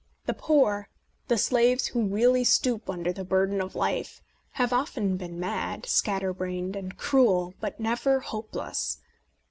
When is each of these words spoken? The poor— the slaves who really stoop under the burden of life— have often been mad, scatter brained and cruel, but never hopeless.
The 0.25 0.33
poor— 0.33 0.89
the 1.27 1.37
slaves 1.37 1.89
who 1.89 2.03
really 2.07 2.43
stoop 2.43 2.89
under 2.89 3.13
the 3.13 3.23
burden 3.23 3.61
of 3.61 3.75
life— 3.75 4.19
have 4.53 4.73
often 4.73 5.15
been 5.15 5.39
mad, 5.39 5.85
scatter 5.85 6.33
brained 6.33 6.75
and 6.75 6.97
cruel, 6.97 7.53
but 7.61 7.79
never 7.79 8.19
hopeless. 8.21 8.97